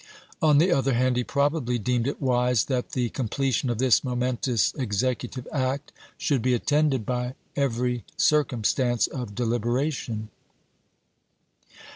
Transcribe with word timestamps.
On 0.41 0.57
the 0.57 0.71
other 0.71 0.95
hand, 0.95 1.15
he 1.15 1.23
probably 1.23 1.77
deemed 1.77 2.07
it 2.07 2.19
wise 2.19 2.65
that 2.65 2.93
the 2.93 3.09
completion 3.09 3.69
of 3.69 3.77
this 3.77 4.03
momentous 4.03 4.73
executive 4.73 5.47
act 5.53 5.91
should 6.17 6.41
be 6.41 6.55
attended 6.55 7.05
by 7.05 7.35
every 7.55 8.03
circumstance 8.17 9.05
of 9.05 9.35
deliberation. 9.35 10.29